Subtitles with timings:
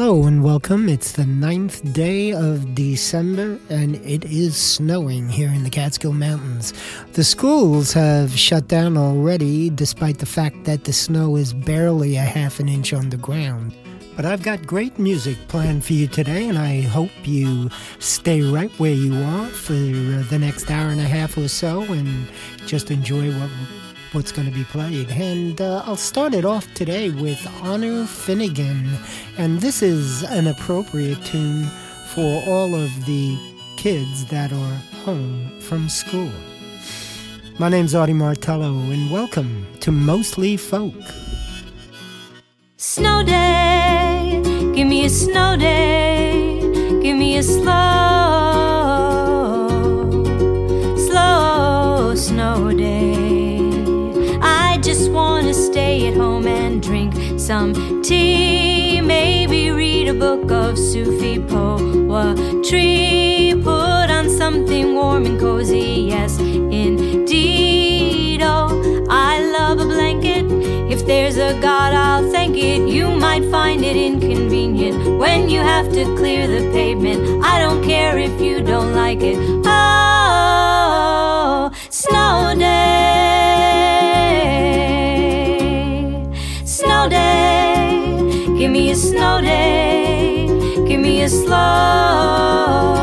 [0.00, 0.88] Hello and welcome.
[0.88, 6.72] It's the ninth day of December and it is snowing here in the Catskill Mountains.
[7.12, 12.22] The schools have shut down already, despite the fact that the snow is barely a
[12.22, 13.76] half an inch on the ground.
[14.16, 18.72] But I've got great music planned for you today, and I hope you stay right
[18.78, 22.26] where you are for the next hour and a half or so and
[22.64, 23.50] just enjoy what
[24.12, 25.10] what's going to be played.
[25.10, 28.88] And uh, I'll start it off today with Honor Finnegan.
[29.38, 31.64] And this is an appropriate tune
[32.08, 33.38] for all of the
[33.76, 34.74] kids that are
[35.04, 36.30] home from school.
[37.58, 40.94] My name's Artie Martello, and welcome to Mostly Folk.
[42.78, 44.40] Snow day,
[44.74, 46.58] give me a snow day,
[47.02, 48.79] give me a slow,
[56.06, 59.00] at home and drink some tea.
[59.00, 63.54] Maybe read a book of Sufi poetry.
[63.62, 68.40] Put on something warm and cozy, yes, indeed.
[68.42, 70.46] Oh, I love a blanket.
[70.90, 72.88] If there's a God, I'll thank it.
[72.88, 77.44] You might find it inconvenient when you have to clear the pavement.
[77.44, 79.59] I don't care if you don't like it.
[91.30, 92.98] Slow,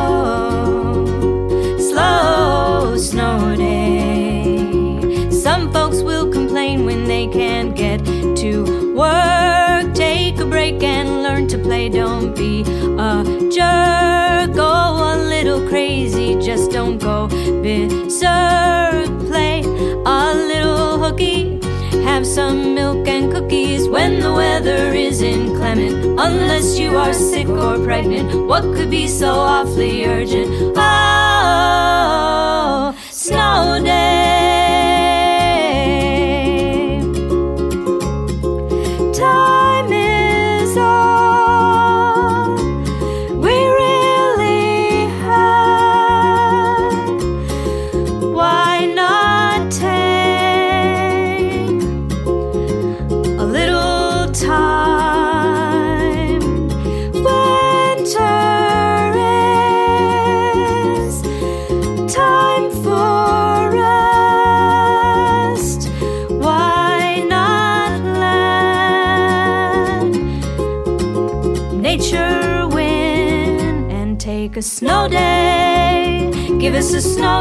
[1.79, 5.29] slow snow day.
[5.31, 8.03] Some folks will complain when they can't get
[8.41, 9.93] to work.
[9.93, 11.87] Take a break and learn to play.
[11.87, 12.63] Don't be
[12.99, 14.53] a jerk.
[14.55, 14.73] Go
[15.11, 16.35] a little crazy.
[16.35, 17.27] Just don't go
[17.63, 19.26] berserk.
[22.17, 26.19] Have some milk and cookies when the weather is inclement.
[26.19, 30.49] Unless you are sick or pregnant, what could be so awfully urgent?
[30.75, 31.75] Oh,
[33.11, 34.66] snow day.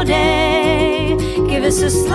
[0.03, 1.15] Day.
[1.47, 2.11] Give us a slow,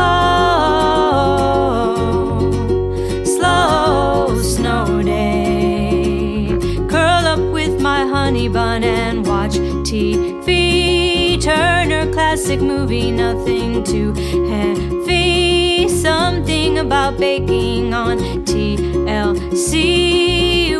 [3.25, 6.57] slow snow day.
[6.89, 11.41] Curl up with my honey bun and watch TV.
[11.43, 14.13] Turner classic movie, nothing too
[14.49, 15.89] heavy.
[15.89, 19.75] Something about baking on TLC.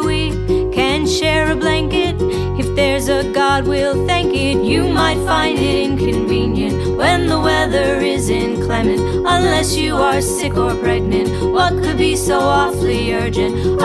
[0.05, 0.31] We
[0.73, 2.32] can share a blanket.
[2.83, 4.59] There's a God, we'll thank it.
[4.65, 9.01] You might find it inconvenient when the weather is inclement.
[9.01, 13.55] Unless you are sick or pregnant, what could be so awfully urgent?
[13.81, 13.85] Oh,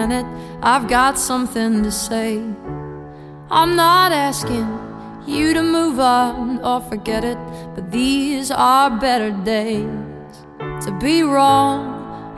[0.00, 0.26] minute.
[0.62, 2.38] I've got something to say.
[3.50, 4.68] I'm not asking
[5.26, 7.38] you to move on or forget it,
[7.74, 10.34] but these are better days.
[10.84, 11.80] To be wrong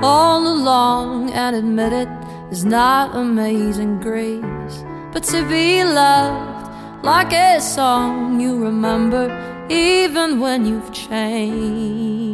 [0.03, 2.09] all along and admit it
[2.50, 4.76] is not amazing grace,
[5.12, 9.25] but to be loved like a song you remember
[9.69, 12.32] even when you've changed.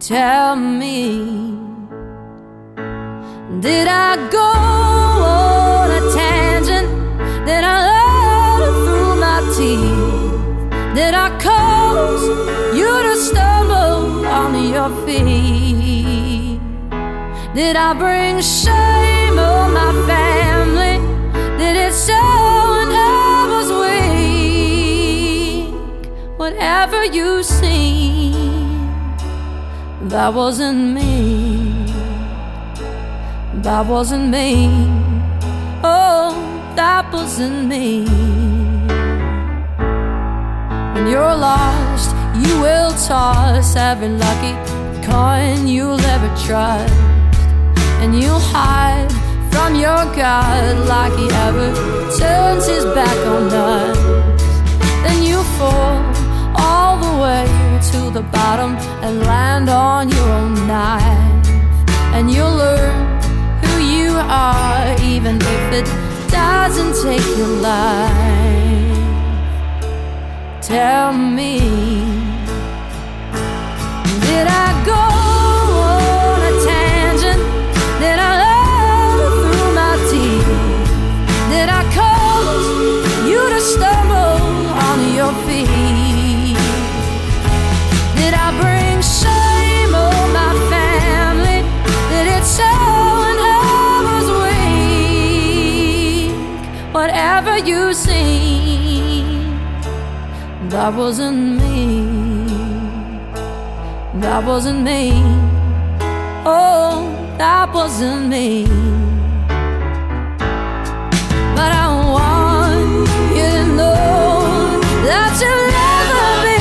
[0.00, 1.51] Tell me,
[3.62, 6.88] did I go on a tangent?
[7.46, 7.76] Did I
[8.58, 10.96] let through my teeth?
[10.96, 12.24] Did I cause
[12.76, 16.60] you to stumble on your feet?
[17.54, 20.98] Did I bring shame on my family?
[21.56, 22.32] Did it show
[22.74, 25.68] when I was weak?
[26.36, 28.32] Whatever you see,
[30.08, 31.51] That wasn't me.
[33.60, 34.88] That wasn't me.
[35.84, 36.32] Oh,
[36.74, 38.06] that wasn't me.
[40.94, 44.54] When you're lost, you will toss every lucky
[45.06, 46.94] coin you'll ever trust.
[48.00, 49.12] And you'll hide
[49.52, 51.74] from your God like he ever
[52.18, 53.98] turns his back on us.
[55.04, 56.00] Then you fall
[56.56, 57.46] all the way
[57.92, 61.46] to the bottom and land on your own knife.
[62.14, 63.11] And you'll learn
[64.32, 65.86] are, even if it
[66.30, 69.02] doesn't take your life.
[70.62, 71.58] Tell me,
[74.26, 75.21] did I go
[100.72, 102.06] that wasn't me.
[104.22, 105.12] That wasn't me.
[106.46, 108.64] Oh, that wasn't me.
[111.56, 111.86] But I
[112.16, 116.56] want you to know that you'll never be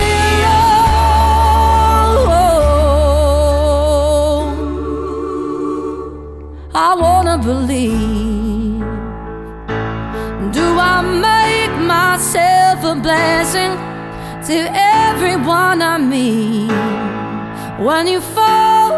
[2.11, 2.51] alone.
[6.75, 8.83] I wanna believe.
[10.51, 13.90] Do I make myself a blessing
[14.51, 16.69] to everyone I meet?
[17.79, 18.91] When you fall,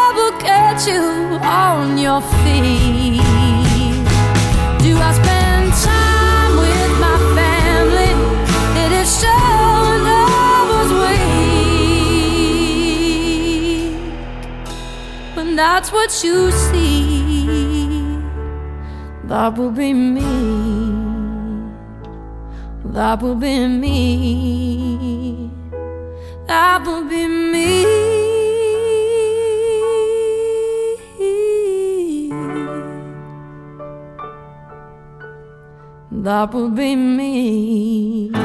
[0.00, 1.04] I will catch you
[1.42, 3.20] on your feet.
[4.84, 8.12] Do I spend time with my family?
[8.82, 9.46] It show
[9.84, 11.28] when I was weak?
[15.36, 18.18] When that's what you see,
[19.24, 21.09] that will be me.
[22.84, 25.50] That will be me.
[26.46, 27.84] That will be me.
[36.10, 38.39] That will be me.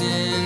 [0.00, 0.39] The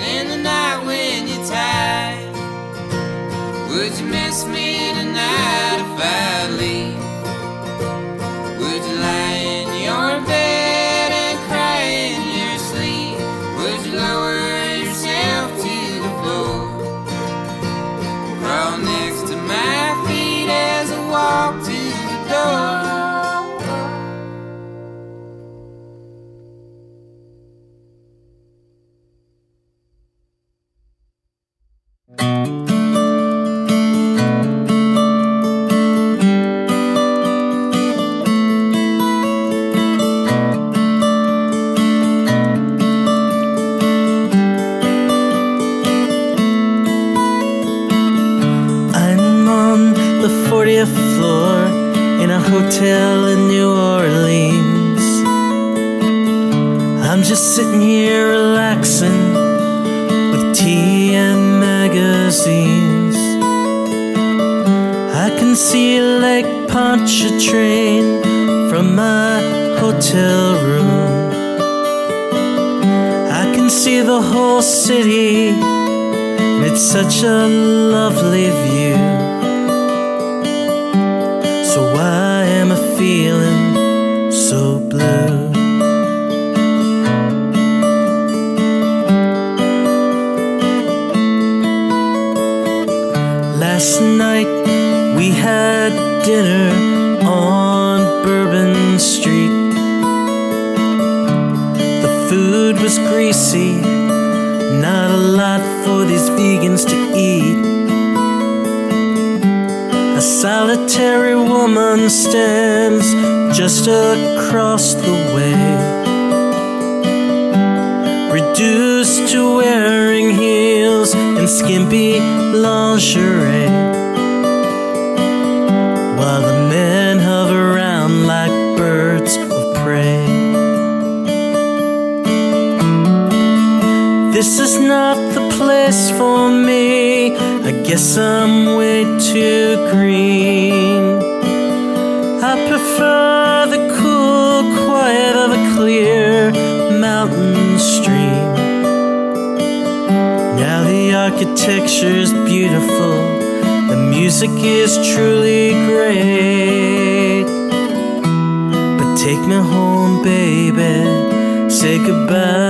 [162.05, 162.64] goodbye,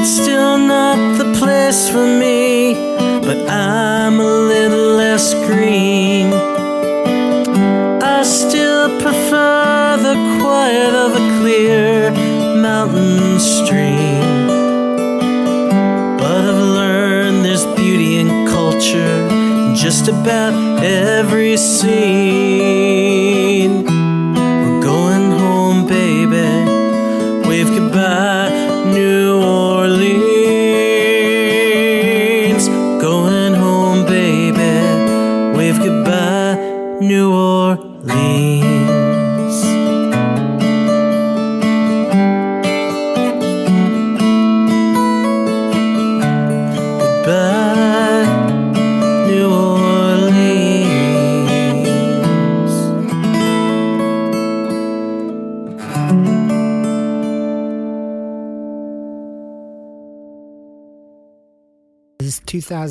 [0.00, 2.72] It's still not the place for me,
[3.20, 6.32] but I'm a little less green.
[8.00, 12.12] I still prefer the quiet of a clear
[12.62, 14.46] mountain stream.
[16.16, 22.87] But I've learned there's beauty in culture just about every scene.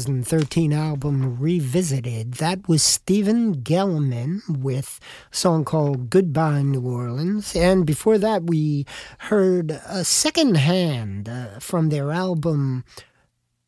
[0.06, 2.34] 2013 album Revisited.
[2.34, 5.00] That was Steven Gellman with
[5.32, 7.56] a song called Goodbye New Orleans.
[7.56, 8.86] And before that, we
[9.18, 12.86] heard a second hand uh, from their album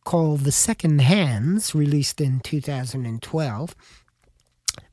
[0.06, 3.76] called The Second Hands, released in 2012.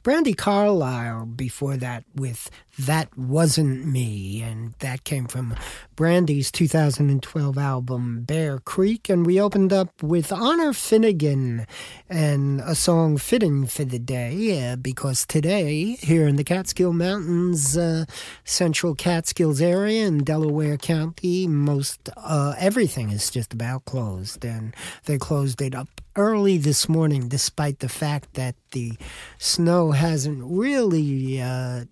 [0.02, 5.54] Brandi Carlile before that with That Wasn't Me, and that came from
[5.96, 9.08] Brandi's 2012 album Bear Creek.
[9.08, 11.66] And we opened up with Honor Finnegan
[12.10, 17.78] and a song fitting for the day uh, because today, here in the Catskill Mountains,
[17.78, 18.04] uh,
[18.44, 25.16] central Catskills area in Delaware County, most uh, everything is just about closed, and they
[25.16, 28.92] closed it up early this morning, despite the fact that the
[29.38, 31.84] snow hasn't really uh,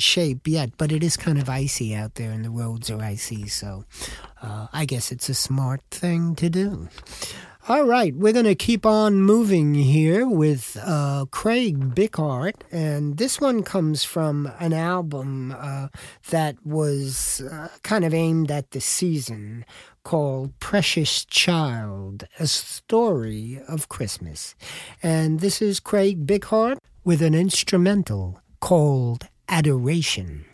[0.00, 3.48] shape yet, but it is kind of icy out there and the roads are icy,
[3.48, 3.84] so
[4.42, 6.88] uh, I guess it's a smart thing to do.
[7.68, 13.40] All right, we're going to keep on moving here with uh, Craig Bickhardt, and this
[13.40, 15.88] one comes from an album uh,
[16.30, 19.64] that was uh, kind of aimed at the season
[20.04, 24.54] called Precious Child, a story of Christmas.
[25.02, 30.44] And this is Craig Bickhardt with an instrumental called Adoration.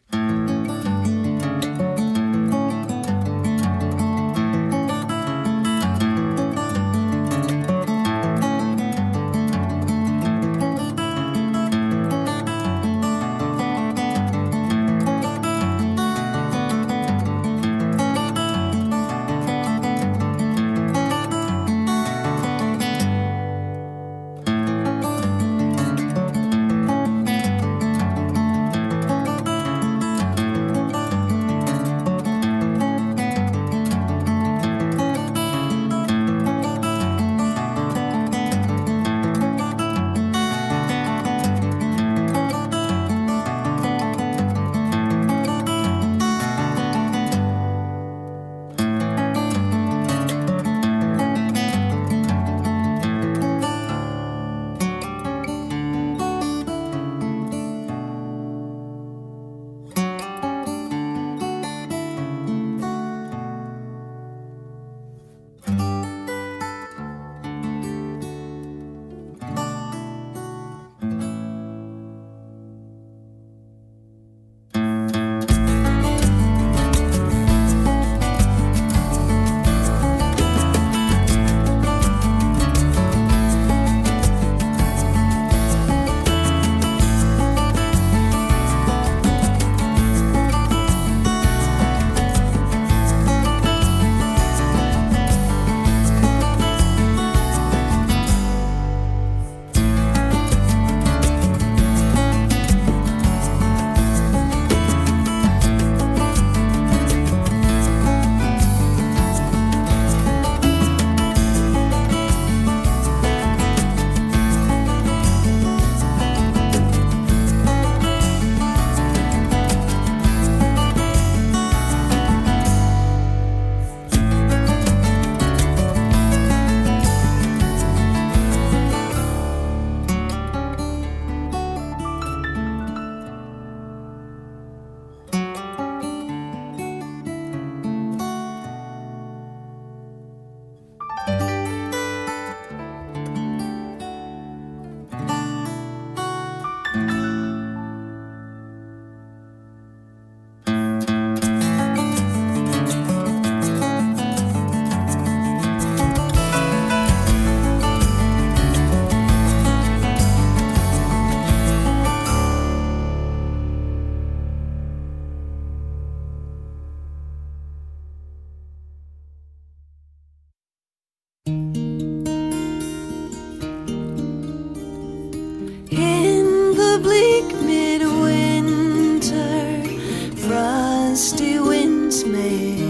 [182.24, 182.81] Winds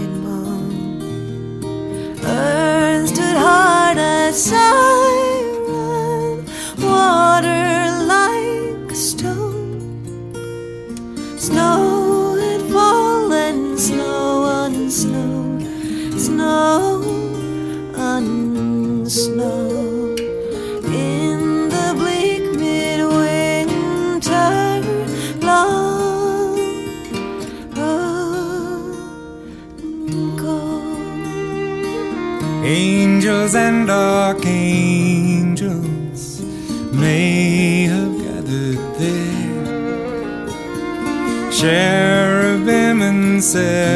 [43.43, 43.92] Cherubim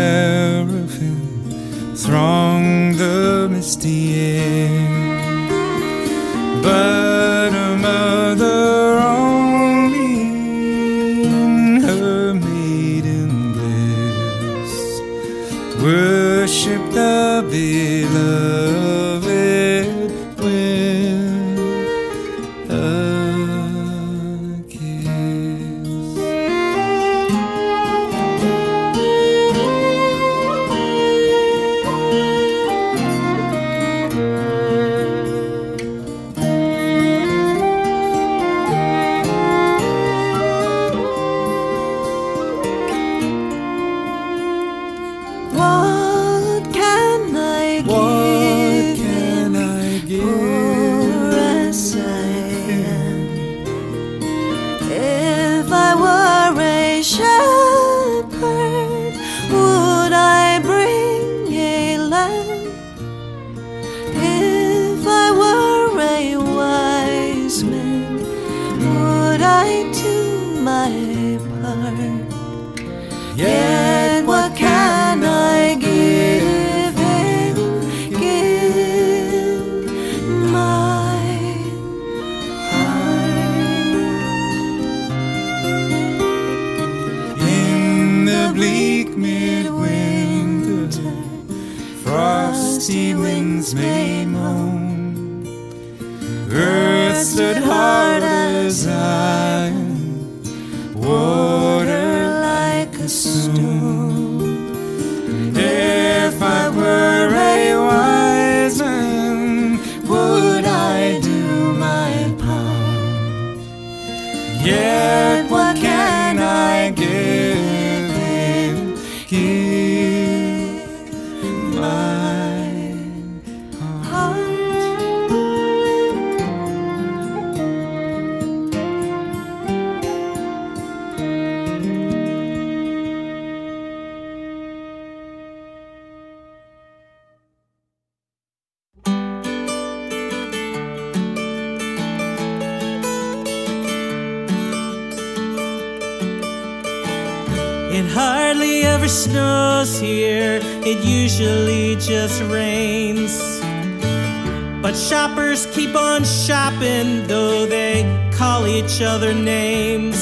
[155.58, 160.18] shoppers keep on shopping, though they call each other names.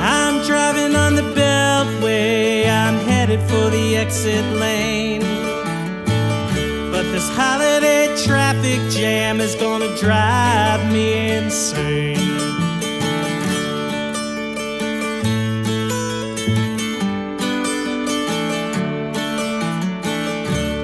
[0.00, 5.22] I'm driving on the Beltway, I'm headed for the exit lane.
[6.90, 12.16] But this holiday traffic jam is gonna drive me insane.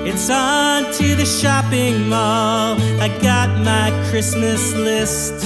[0.07, 0.74] It's on
[1.15, 2.77] to the shopping mall.
[3.01, 5.45] I got my Christmas list.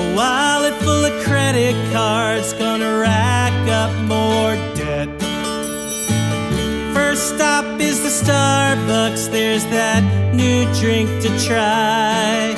[0.00, 5.08] A wallet full of credit cards, gonna rack up more debt.
[6.94, 10.02] First stop is the Starbucks, there's that
[10.34, 12.54] new drink to try.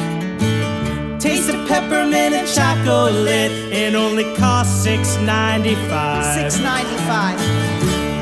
[1.19, 6.51] Taste of peppermint and chocolate, it only costs $6.95.
[6.51, 7.74] $6.95.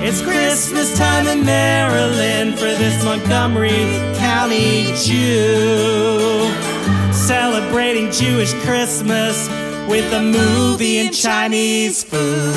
[0.05, 3.71] It's Christmas time in Maryland for this Montgomery
[4.17, 6.53] County Jew.
[7.13, 9.49] Celebrating Jewish Christmas
[9.89, 12.57] with a movie and Chinese food.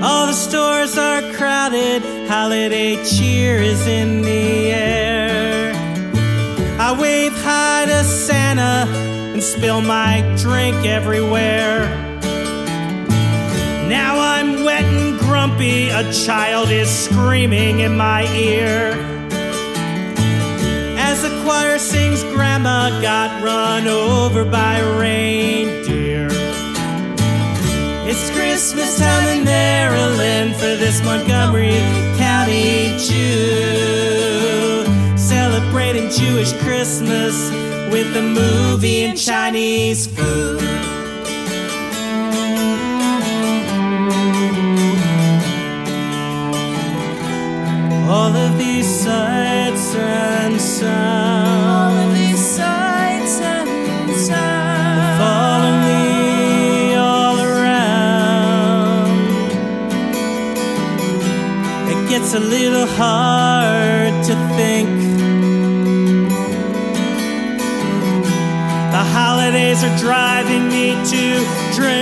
[0.00, 4.61] All the stores are crowded, holiday cheer is in the
[9.42, 11.80] spill my drink everywhere.
[13.88, 18.92] Now I'm wet and grumpy, a child is screaming in my ear.
[20.96, 26.28] As a choir sings Grandma got run over by reindeer.
[28.08, 31.80] It's Christmas time in Maryland for this Montgomery
[32.16, 34.84] County Jew.
[35.16, 37.50] Celebrating Jewish Christmas
[37.92, 40.62] with a movie and Chinese food.
[48.08, 51.68] All of these sights and sounds.
[51.68, 55.18] All of these sights and sounds.
[55.20, 59.10] Follow me all around.
[61.92, 63.31] It gets a little hard
[69.84, 71.98] are driving me to drink.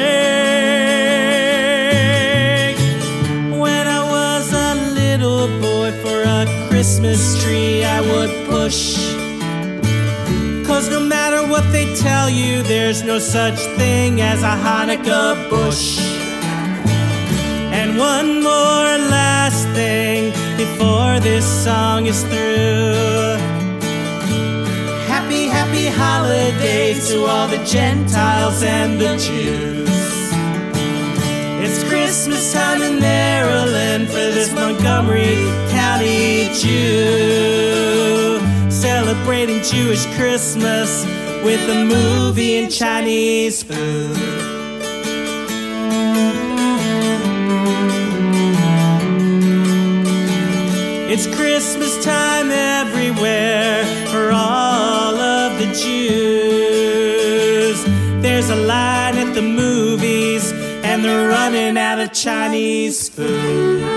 [3.58, 8.96] When I was a little boy for a Christmas tree, I would push.
[10.66, 15.98] Cause no matter what they tell you, there's no such thing as a Hanukkah bush.
[17.72, 23.49] And one more last thing before this song is through.
[26.00, 29.90] Holidays to all the Gentiles and the Jews.
[31.62, 35.36] It's Christmas time in Maryland for this Montgomery
[35.68, 38.40] County Jew.
[38.70, 41.04] Celebrating Jewish Christmas
[41.44, 44.16] with a movie and Chinese food.
[51.12, 55.89] It's Christmas time everywhere for all of the Jews.
[61.00, 63.89] And they're running out of Chinese food.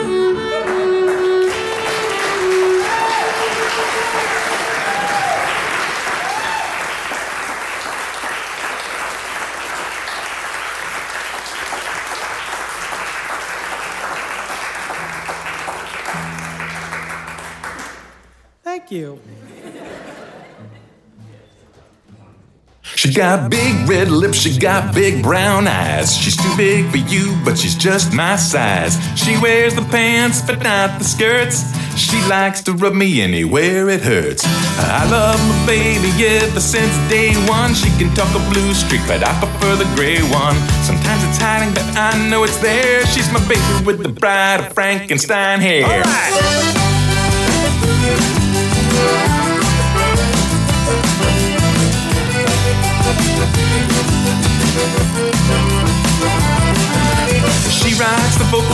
[23.13, 26.17] She got big red lips, she got big brown eyes.
[26.17, 28.97] She's too big for you, but she's just my size.
[29.15, 31.62] She wears the pants, but not the skirts.
[31.95, 34.43] She likes to rub me anywhere it hurts.
[34.80, 37.76] I love my baby ever since day one.
[37.76, 40.56] She can talk a blue streak, but I prefer the gray one.
[40.82, 43.06] Sometimes it's hiding, but I know it's there.
[43.06, 46.04] She's my baby with the bride of Frankenstein hair.
[46.04, 46.83] She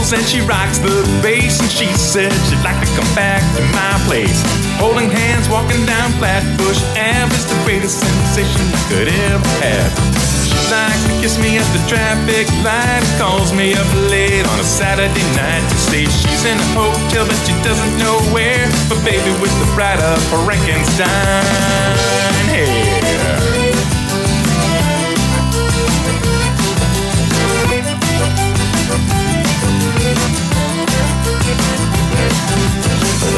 [0.10, 3.62] rocks and she rocks the bass, and she said she'd like to come back to
[3.74, 4.42] my place.
[4.78, 9.92] Holding hands, walking down Flatbush Ave is the greatest sensation I could ever have.
[10.48, 14.64] She likes to kiss me at the traffic light, calls me up late on a
[14.64, 18.66] Saturday night to say she's in a hotel but she doesn't know where.
[18.90, 22.29] But baby, with the bride of Frankenstein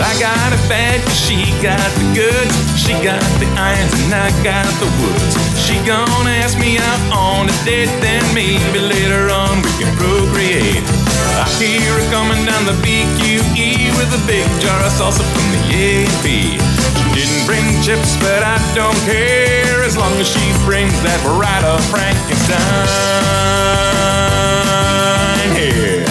[0.02, 2.56] I got it bad she got the goods.
[2.76, 5.34] She got the irons and I got the woods.
[5.56, 10.84] She gonna ask me out on a date, then maybe later on we can procreate.
[11.40, 15.62] I hear her coming down the BQE with a big jar of salsa from the
[15.72, 16.26] AP.
[17.00, 21.22] She didn't bring chips, but I don't care as long as she brings that
[21.64, 22.52] of Frankenstein
[25.56, 26.02] here.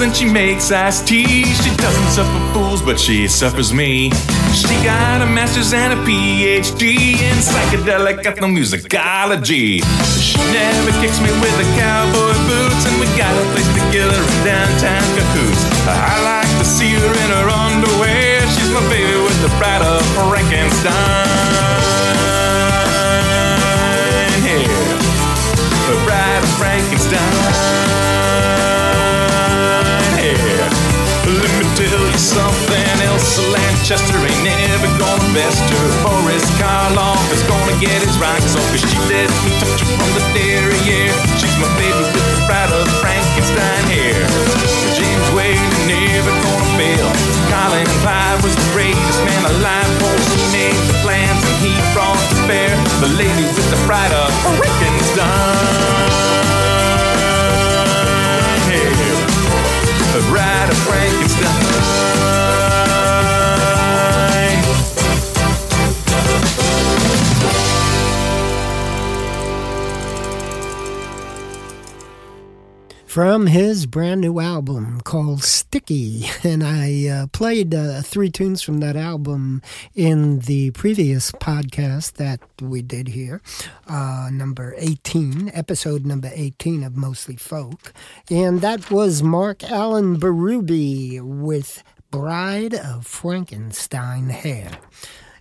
[0.00, 1.44] And she makes iced tea.
[1.44, 4.10] She doesn't suffer fools, but she suffers me.
[4.54, 9.82] She got a master's and a PhD in psychedelic ethnomusicology.
[10.16, 14.44] She never kicks me with the cowboy boots, and we got a place together in
[14.44, 15.62] downtown Cahoots.
[15.86, 18.40] I like to see her in her underwear.
[18.56, 20.94] She's my baby with the bride of Frankenstein
[24.48, 24.64] hair.
[25.92, 27.99] The bride of Frankenstein
[32.20, 33.40] something else.
[33.48, 35.88] Lanchester ain't never gonna best her.
[36.04, 38.68] Boris Karloff is gonna get his rocks off.
[38.68, 41.16] Cause she let me touch her from the derriere.
[41.40, 44.20] She's my favorite with the bride of Frankenstein hair.
[44.92, 47.08] James Whale never gonna fail.
[47.48, 49.88] Colin Clive was the greatest man alive.
[50.04, 52.70] For he made the plans and he brought the fair.
[53.00, 54.28] The ladies with the bride of
[54.60, 55.99] Frankenstein.
[73.20, 76.24] From his brand new album called Sticky.
[76.42, 79.60] And I uh, played uh, three tunes from that album
[79.94, 83.42] in the previous podcast that we did here,
[83.86, 87.92] uh, number 18, episode number 18 of Mostly Folk.
[88.30, 94.78] And that was Mark Allen Berube with Bride of Frankenstein Hair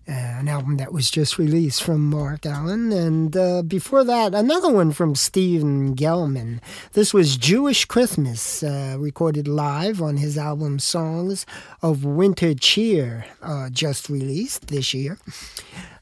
[0.10, 2.92] an album that was just released from Mark Allen.
[2.92, 6.60] And uh, before that, another one from Steven Gellman.
[6.94, 11.46] This was Jewish Christmas, uh, recorded live on his album Songs
[11.82, 15.18] of Winter Cheer, uh, just released this year.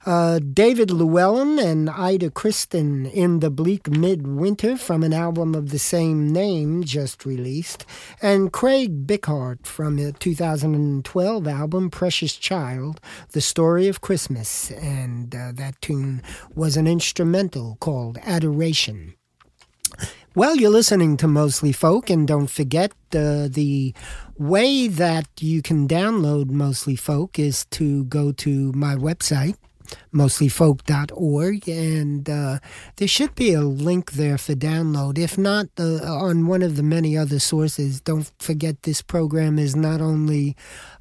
[0.08, 5.80] Uh, David Llewellyn and Ida Kristin in the Bleak Midwinter from an album of the
[5.80, 7.86] same name just released,
[8.22, 13.02] and Craig Bickhardt from a 2012 album Precious Child,
[13.34, 16.22] The Story of Christmas, and uh, that tune
[16.56, 19.14] was an instrumental called Adoration.
[20.36, 23.94] Well, you're listening to Mostly Folk, and don't forget uh, the
[24.38, 29.58] way that you can download Mostly Folk is to go to my website,
[30.14, 32.60] mostlyfolk.org, and uh,
[32.98, 35.18] there should be a link there for download.
[35.18, 39.76] If not, uh, on one of the many other sources, don't forget this program is
[39.76, 40.56] not only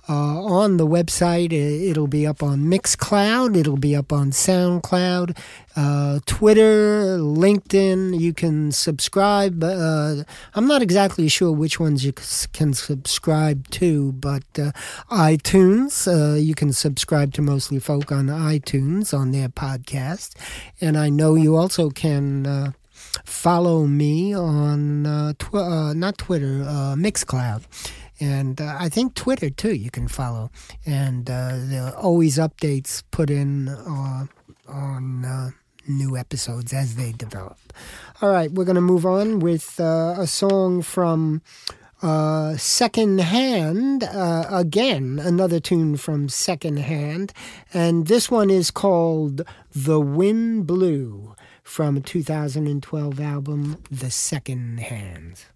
[0.08, 1.52] uh, on the website.
[1.52, 3.56] It'll be up on Mixcloud.
[3.56, 5.36] It'll be up on SoundCloud,
[5.74, 8.18] uh, Twitter, LinkedIn.
[8.18, 9.62] You can subscribe.
[9.62, 14.72] Uh, I'm not exactly sure which ones you can subscribe to, but uh,
[15.10, 16.06] iTunes.
[16.06, 20.34] Uh, you can subscribe to Mostly Folk on iTunes on their podcast,
[20.80, 22.72] and I know you also can uh,
[23.24, 27.64] follow me on uh, tw- uh, not Twitter, uh, Mixcloud
[28.20, 29.74] and uh, I think Twitter too.
[29.74, 30.50] You can follow,
[30.84, 34.26] and uh, there are always updates put in uh,
[34.68, 35.50] on uh,
[35.88, 37.58] new episodes as they develop.
[38.22, 41.42] All right, we're going to move on with uh, a song from.
[42.02, 47.32] Uh, second hand again another tune from second hand
[47.72, 49.40] and this one is called
[49.74, 55.46] the wind blew from a 2012 album the second hand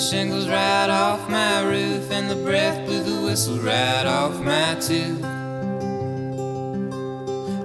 [0.00, 5.22] shingles right off my roof, and the breath blew the whistle right off my tooth.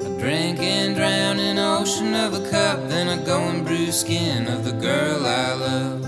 [0.06, 3.90] I drink and drown in an ocean of a cup, then I go and brew
[3.90, 6.02] skin of the girl I love.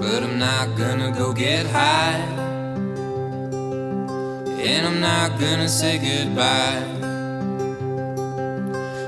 [0.00, 2.20] But I'm not gonna go get high,
[4.60, 6.84] and I'm not gonna say goodbye.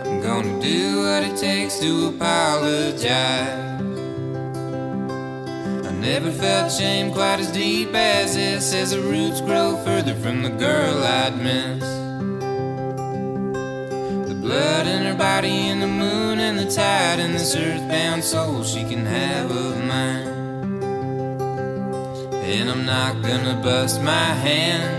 [0.07, 3.66] I'm gonna do what it takes to apologize.
[6.07, 10.51] Never felt shame quite as deep as this as the roots grow further from the
[10.51, 11.83] girl I'd miss.
[14.29, 18.63] The blood in her body and the moon and the tide and this earthbound soul
[18.63, 20.29] she can have of mine.
[22.55, 24.95] And I'm not gonna bust my hand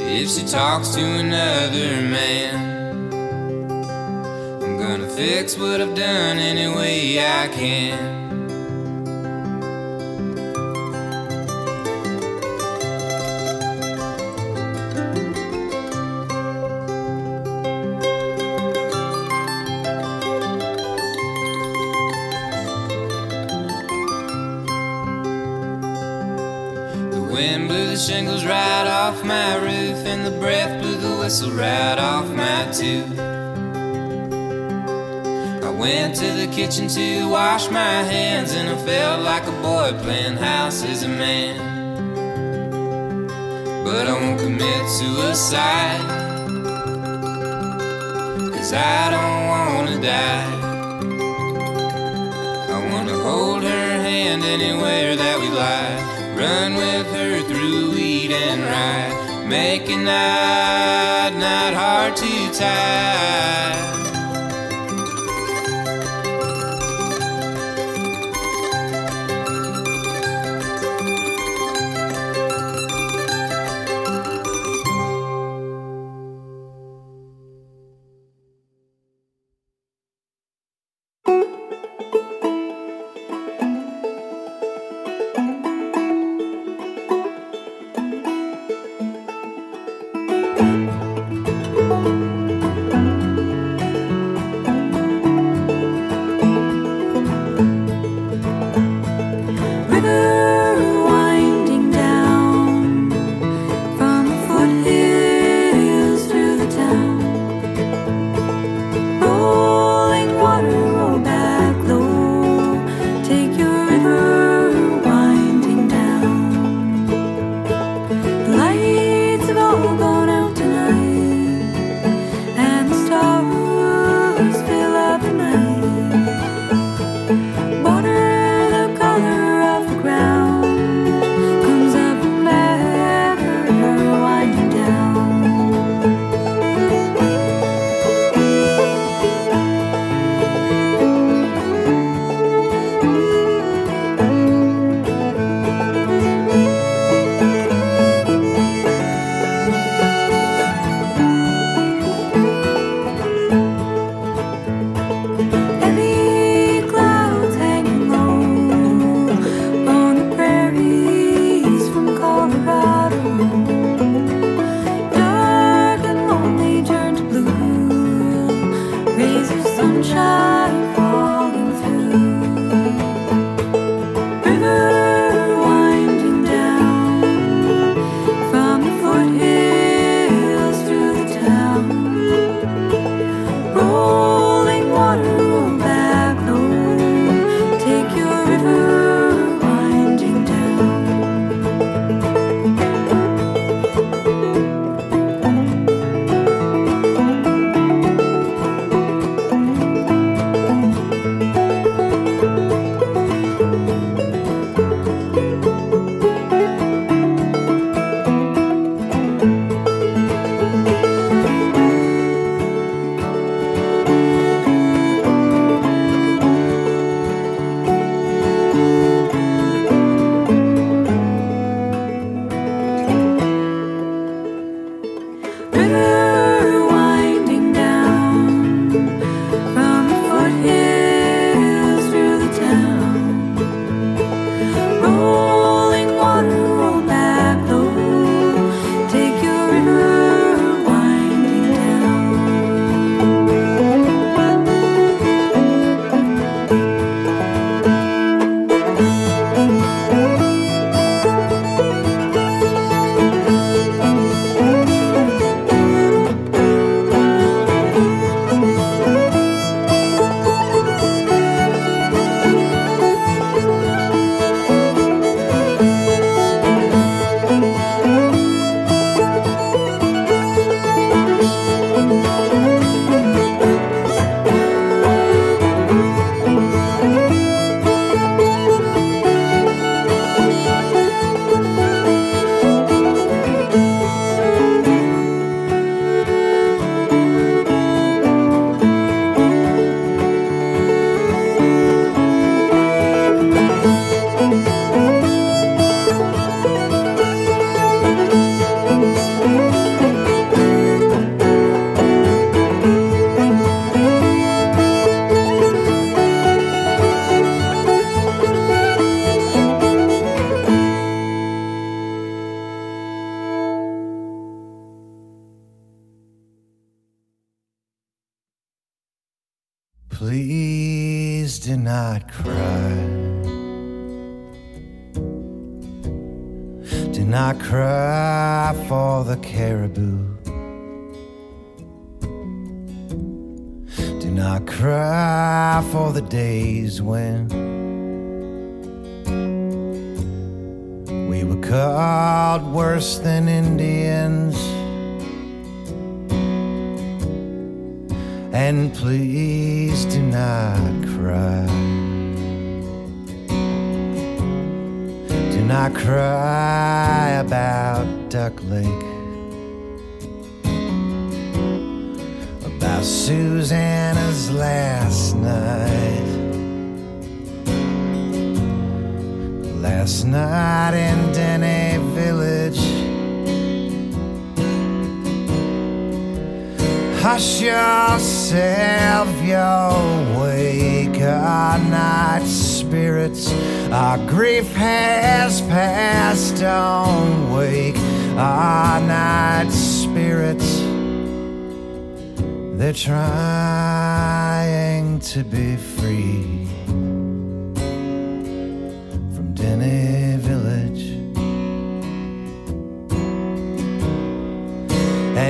[0.00, 3.12] if she talks to another man.
[4.62, 8.19] I'm gonna fix what I've done any way I can.
[31.30, 33.16] Whistle right off my tooth.
[35.62, 39.96] I went to the kitchen to wash my hands, and I felt like a boy
[40.02, 41.54] playing house as a man.
[43.84, 46.00] But I won't commit suicide,
[48.52, 50.50] cause I don't wanna die.
[52.74, 55.94] I wanna hold her hand anywhere that we lie.
[56.34, 59.29] Run with her through weed and ride.
[59.50, 63.89] Making that knot hard to tie.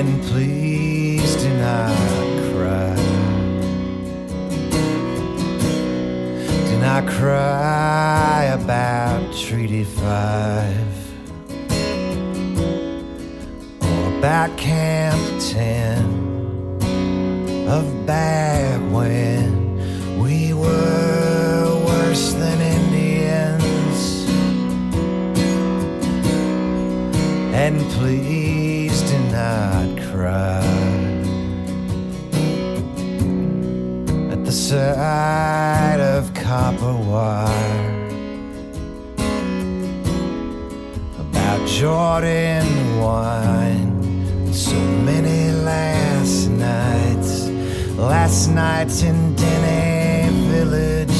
[0.00, 1.94] And please do not
[2.54, 2.96] cry.
[6.70, 10.06] Do not cry about Treaty 5
[13.82, 15.20] or about Camp
[15.52, 16.78] 10
[17.68, 24.24] of back when we were worse than Indians.
[27.52, 29.79] And please do not
[34.32, 38.08] at the sight of copper wire.
[41.18, 42.66] About Jordan
[42.98, 47.48] wine, so many last nights
[47.96, 51.19] last nights in Denny Village.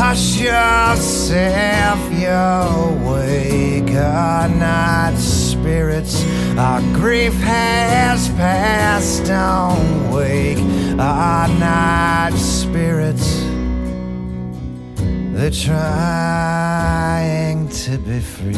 [0.00, 6.24] Hush yourself, you'll wake our night spirits.
[6.56, 10.60] Our grief has passed, don't wake
[11.00, 13.42] our night spirits.
[15.34, 16.88] They're trying
[17.68, 18.54] to be free.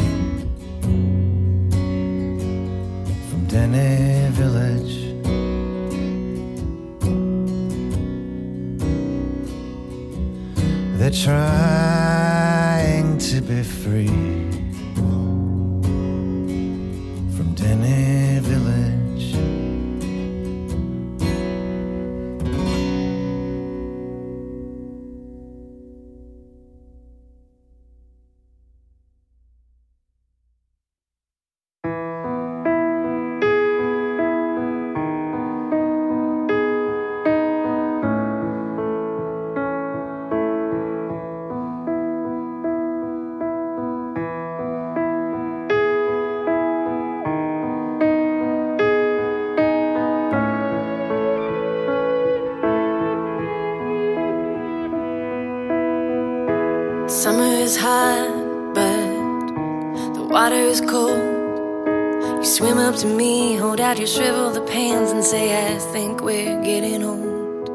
[3.30, 4.99] From Denny Village.
[11.00, 14.49] They're trying to be free
[63.90, 64.56] hold out your shriveled
[65.10, 67.68] and say, I think we're getting old.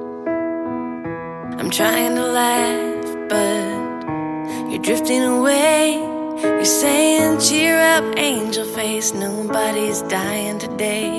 [1.59, 5.95] I'm trying to laugh, but you're drifting away.
[6.41, 11.09] You're saying, Cheer up, angel face, nobody's dying today.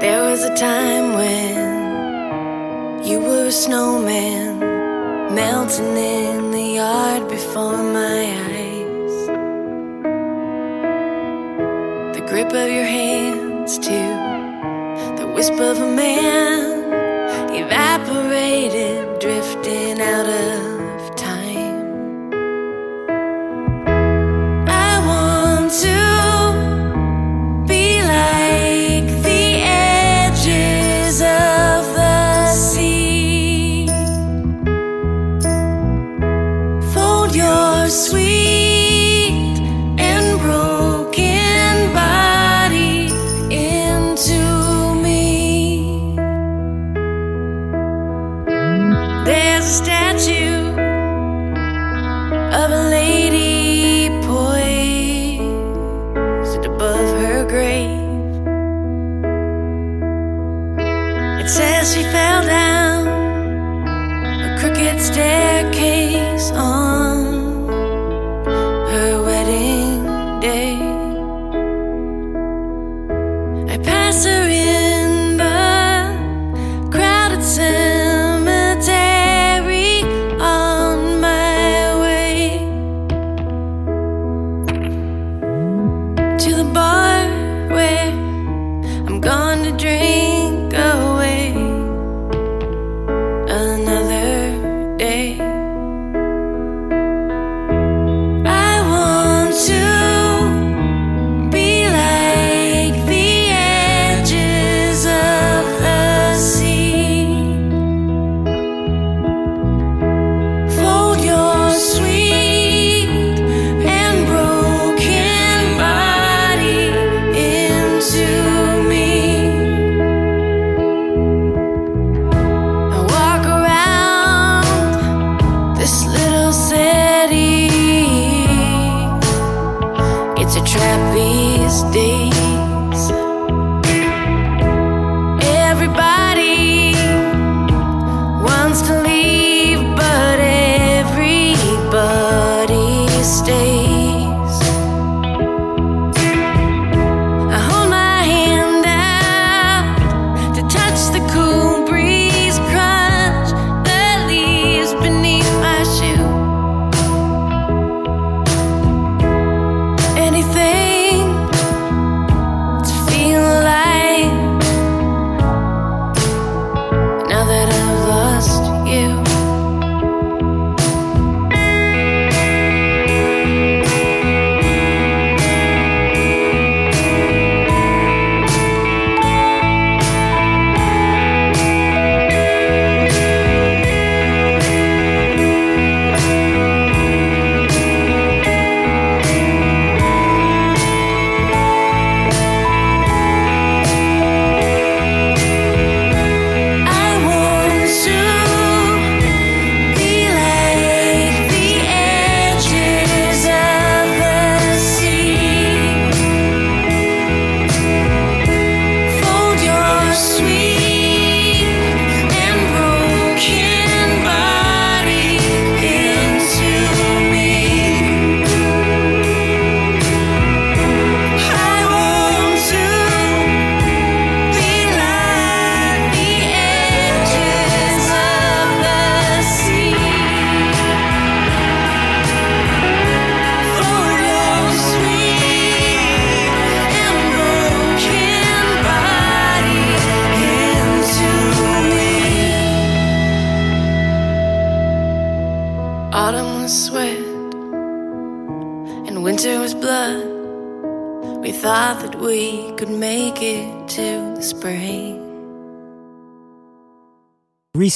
[0.00, 1.56] There was a time when
[3.04, 4.60] you were a snowman
[5.34, 8.65] melting in the yard before my eyes.
[12.36, 14.12] Grip of your hands, too,
[15.16, 16.92] the whisper of a man
[17.54, 20.75] evaporated, drifting out of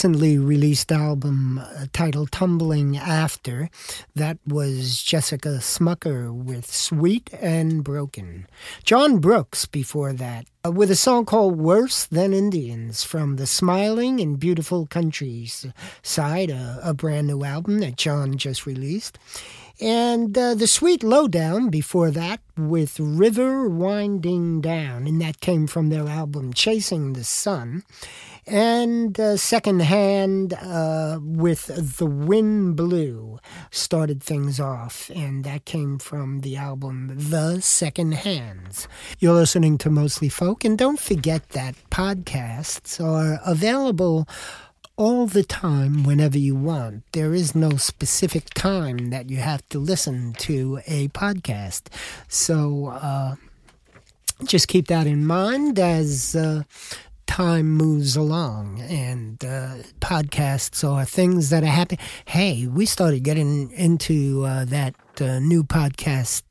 [0.00, 3.68] recently released album uh, titled Tumbling After.
[4.14, 8.46] That was Jessica Smucker with Sweet and Broken.
[8.82, 14.20] Jon Brooks before that uh, with a song called Worse Than Indians from the Smiling
[14.20, 15.66] and Beautiful Countries
[16.00, 19.18] side, a, a brand new album that Jon just released.
[19.82, 25.88] And uh, the Sweet Lowdown before that with River Winding Down, and that came from
[25.88, 27.82] their album Chasing the Sun
[28.50, 33.38] and uh, secondhand uh, with the wind blew
[33.70, 38.88] started things off and that came from the album the second hands
[39.20, 44.26] you're listening to mostly folk and don't forget that podcasts are available
[44.96, 47.02] all the time whenever you want.
[47.12, 51.84] There is no specific time that you have to listen to a podcast.
[52.28, 53.36] So uh,
[54.44, 56.64] just keep that in mind as uh,
[57.40, 62.04] time moves along and uh, podcasts are things that are happening.
[62.26, 66.42] Hey, we started getting into uh, that uh, new podcast.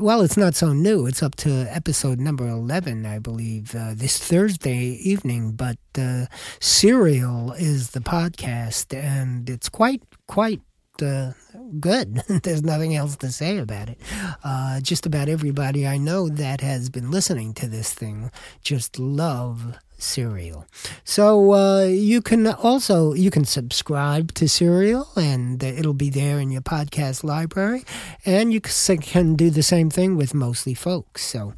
[0.00, 1.04] Well, it's not so new.
[1.04, 5.52] It's up to episode number 11, I believe, uh, this Thursday evening.
[5.52, 6.26] But uh,
[6.60, 10.62] Serial is the podcast, and it's quite, quite
[11.02, 11.32] uh,
[11.78, 12.14] good.
[12.42, 13.98] There's nothing else to say about it.
[14.44, 18.30] Uh, just about everybody I know that has been listening to this thing
[18.62, 20.66] just love Serial.
[21.04, 26.50] So uh, you can also you can subscribe to Serial, and it'll be there in
[26.50, 27.84] your podcast library,
[28.24, 31.24] and you can do the same thing with Mostly Folks.
[31.24, 31.52] So.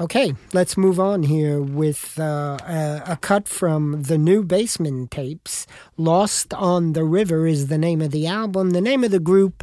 [0.00, 5.10] Uh, Okay, let's move on here with uh, a, a, cut from the new Basement
[5.10, 5.66] tapes.
[5.96, 8.70] Lost on the River is the name of the album.
[8.70, 9.62] The name of the group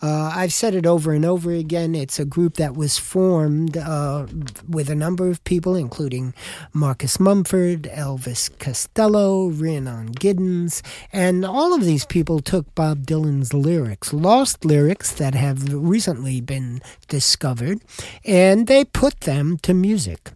[0.00, 1.94] uh, I've said it over and over again.
[1.94, 4.26] It's a group that was formed uh,
[4.68, 6.34] with a number of people, including
[6.72, 10.82] Marcus Mumford, Elvis Costello, Rhiannon Giddens,
[11.12, 16.80] and all of these people took Bob Dylan's lyrics, lost lyrics that have recently been
[17.08, 17.80] discovered,
[18.24, 20.30] and they put them to music.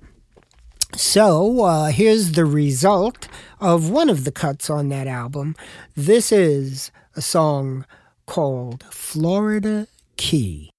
[0.97, 3.29] So uh, here's the result
[3.61, 5.55] of one of the cuts on that album.
[5.97, 7.87] This is a song
[8.27, 10.71] called Florida Key.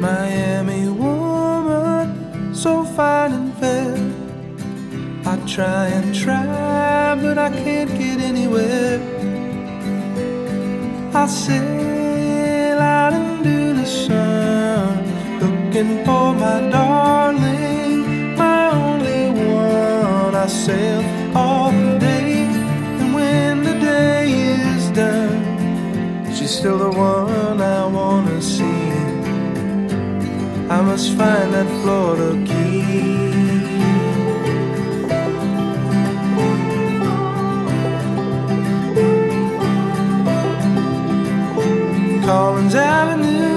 [0.00, 3.94] Miami woman, so fine and fair.
[5.26, 9.00] I try and try, but I can't get anywhere.
[11.14, 15.07] I sail out into the sun,
[15.78, 20.34] looking for my darling, my only one.
[20.34, 21.02] I sail
[21.36, 22.46] all day,
[23.00, 28.92] and when the day is done, she's still the one I wanna see.
[30.68, 32.66] I must find that Florida key.
[42.26, 43.47] Collins Avenue,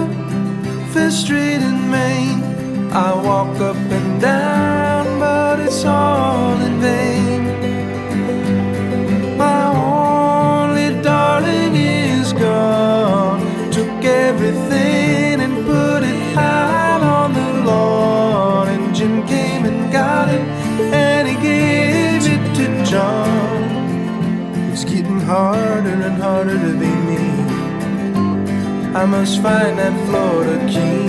[0.94, 2.92] Fifth Street in Main.
[2.92, 7.81] I walk up and down, but it's all in vain.
[29.02, 31.08] I must find that Florida key.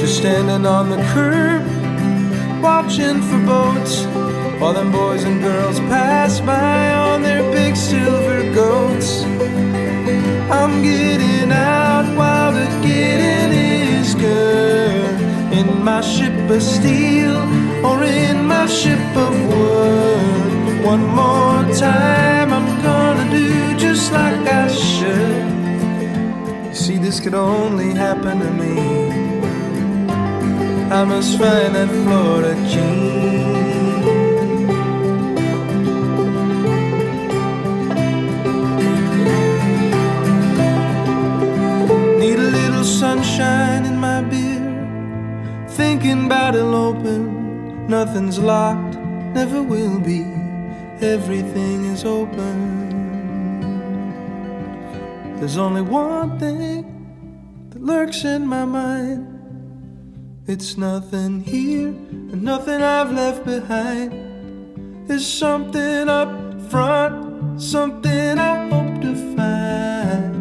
[0.00, 1.62] Just standing on the curb,
[2.60, 4.04] watching for boats,
[4.60, 9.22] while them boys and girls pass by on their big silver goats.
[10.50, 15.20] I'm getting out while the getting is good.
[15.52, 20.84] In my ship of steel or in my ship of wood.
[20.84, 25.46] One more time, I'm gonna do just like I should.
[26.68, 28.76] You see, this could only happen to me.
[30.90, 33.62] I must find that Florida key.
[42.20, 44.62] Need a little sunshine in my beer.
[45.68, 47.21] Thinking about eloping.
[47.92, 48.96] Nothing's locked,
[49.34, 50.22] never will be.
[51.02, 52.56] Everything is open.
[55.38, 56.86] There's only one thing
[57.68, 59.28] that lurks in my mind.
[60.46, 61.88] It's nothing here
[62.32, 64.10] and nothing I've left behind.
[65.06, 66.30] There's something up
[66.70, 70.32] front, something I hope to find.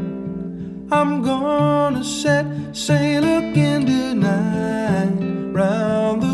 [0.90, 5.20] I'm gonna set sail again tonight,
[5.52, 6.31] round the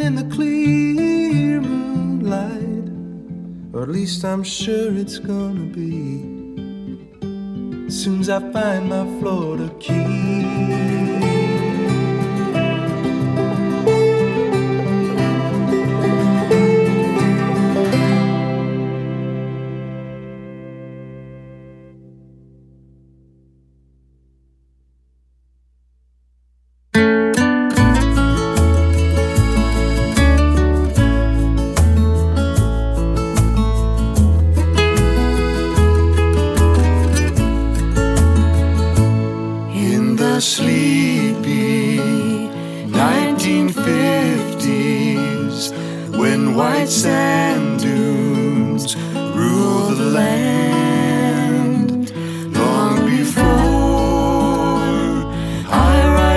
[0.00, 2.88] in the clear moonlight.
[3.72, 6.22] Or at least I'm sure it's gonna be.
[7.86, 11.09] As soon as I find my Florida key.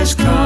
[0.04, 0.43] High-rise condos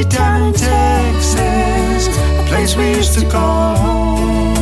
[0.00, 4.54] Salty town in Texas, a place we used to call home.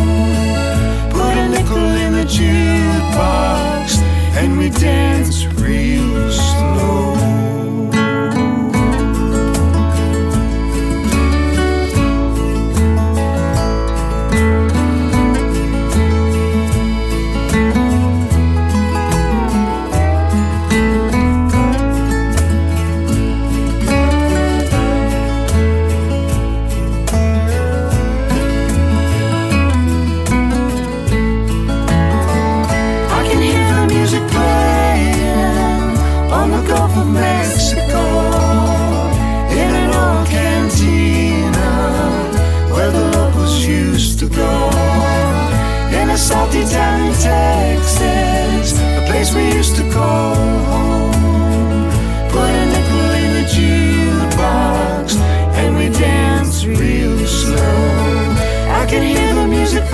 [1.11, 3.99] Put a nickel in the jukebox
[4.36, 6.07] and we dance real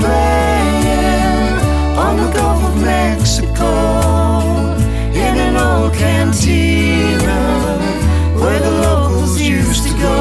[0.01, 1.59] playing
[1.97, 3.71] on the Gulf of Mexico
[5.25, 7.41] in an old cantina
[8.41, 10.19] where the locals used to go.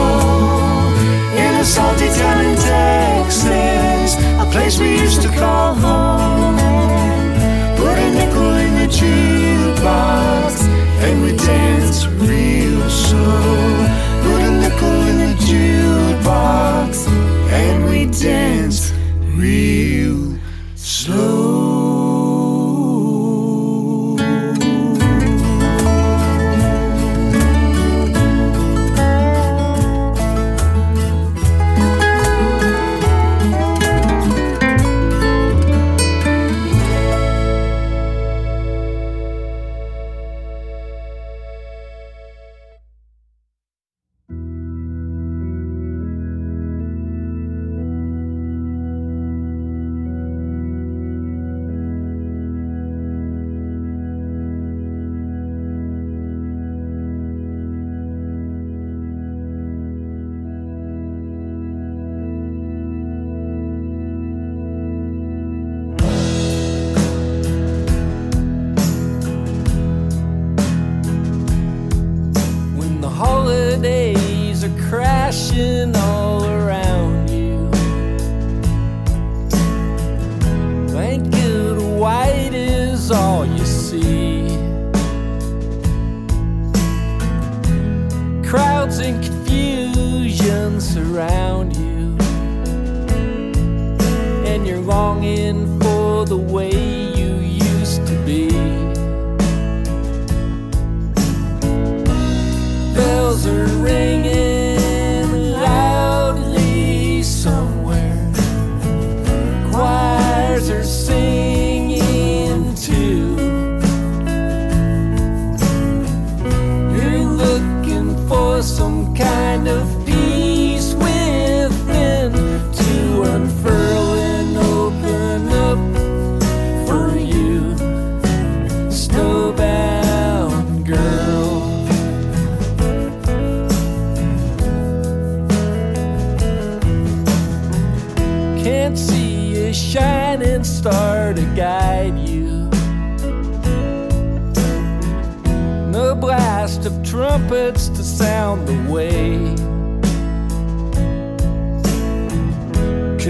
[1.36, 6.58] In a salty town in Texas, a place we used to call home.
[7.78, 10.54] Put a nickel in the jukebox
[11.06, 11.83] and we dance
[19.36, 19.73] real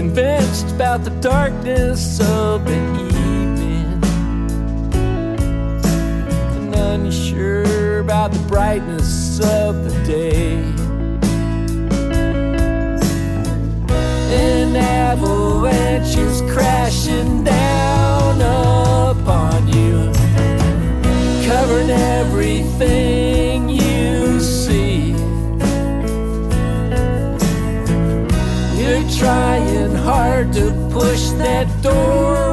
[0.04, 4.02] convinced about the darkness of the evening,
[6.56, 10.56] and unsure about the brightness of the day.
[14.28, 20.12] An avalanche is crashing down upon you,
[21.48, 23.13] covering everything.
[29.24, 32.43] trying hard to push that door.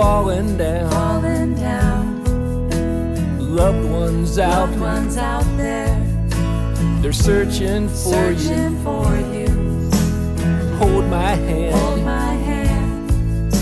[0.00, 0.90] falling down.
[0.90, 2.24] Falling down.
[3.38, 4.70] Loved ones out.
[4.70, 5.94] Loved ones out there.
[7.02, 8.82] They're searching for searching you.
[8.82, 9.50] for you.
[10.78, 11.74] Hold my hand.
[11.74, 13.52] Hold my hand.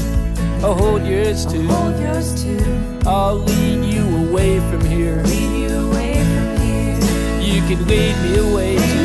[0.65, 1.67] I'll hold yours too.
[1.69, 3.01] I'll hold yours too.
[3.05, 5.21] I'll lead you away from here.
[5.25, 6.99] Lead you away from here.
[7.41, 8.98] You can lead me away.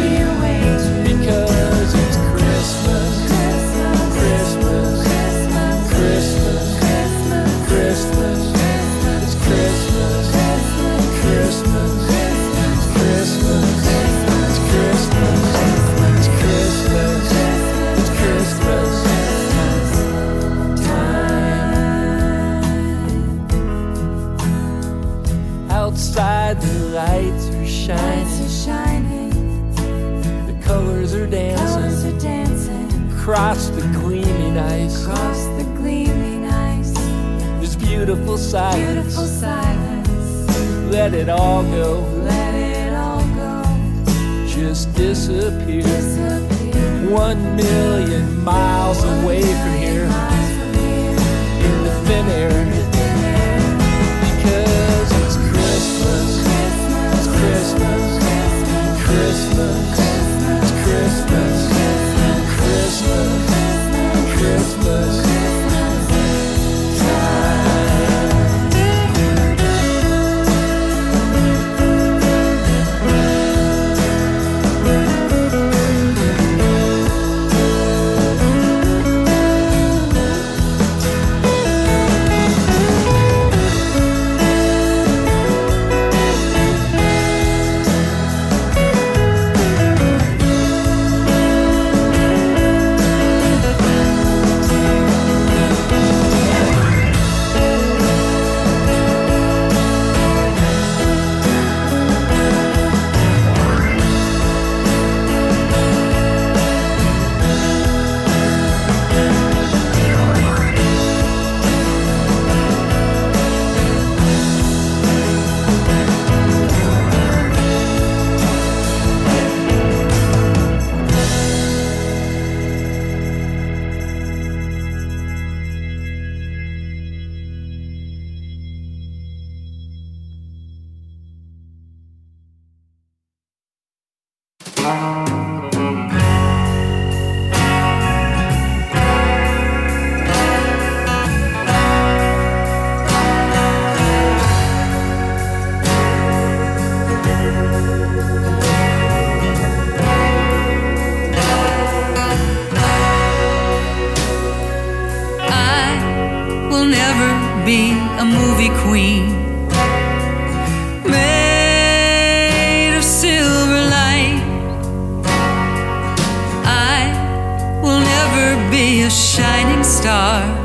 [170.04, 170.63] Star.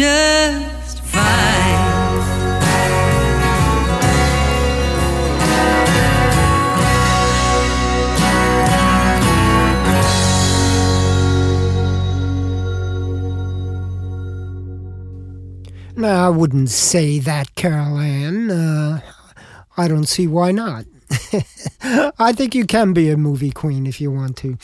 [0.00, 1.20] Just fine.
[16.02, 18.50] I wouldn't say that, Carolann.
[18.50, 19.00] Uh,
[19.76, 20.86] I don't see why not.
[22.18, 24.56] I think you can be a movie queen if you want to.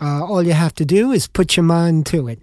[0.00, 2.40] Uh, all you have to do is put your mind to it.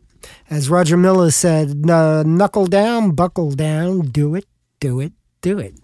[0.49, 4.45] As Roger Miller said, "Uh, knuckle down, buckle down, do it,
[4.80, 5.76] do it, do it.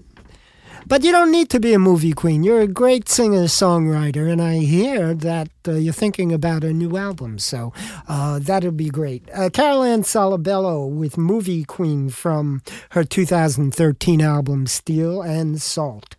[0.87, 2.43] But you don't need to be a movie queen.
[2.43, 6.97] You're a great singer songwriter, and I hear that uh, you're thinking about a new
[6.97, 7.71] album, so
[8.07, 9.29] uh, that'll be great.
[9.33, 16.15] Uh, Carolann Solebello with Movie Queen from her 2013 album Steel and Salt.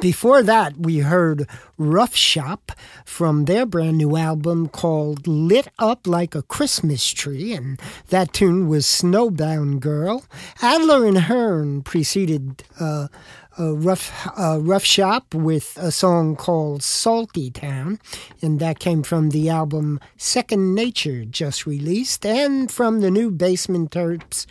[0.00, 1.48] Before that, we heard
[1.78, 2.72] Rough Shop
[3.04, 8.68] from their brand new album called Lit Up Like a Christmas Tree, and that tune
[8.68, 10.24] was Snowbound Girl.
[10.60, 13.08] Adler and Hearne preceded uh,
[13.58, 17.98] Rough, uh, Rough Shop with a song called Salty Town,
[18.42, 23.92] and that came from the album Second Nature, just released, and from the new Basement
[23.92, 24.46] Tapes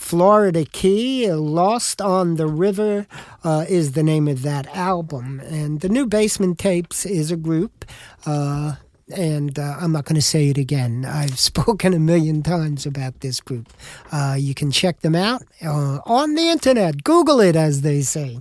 [0.00, 3.06] Florida Key, Lost on the River
[3.44, 5.38] uh, is the name of that album.
[5.44, 7.84] And the new Basement Tapes is a group.
[8.26, 8.76] Uh,
[9.14, 11.04] and uh, I'm not going to say it again.
[11.08, 13.72] I've spoken a million times about this group.
[14.10, 17.04] Uh, you can check them out uh, on the internet.
[17.04, 18.40] Google it, as they say.